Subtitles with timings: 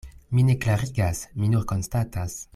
[0.37, 2.41] Mi ne klarigas, mi nur konstatas.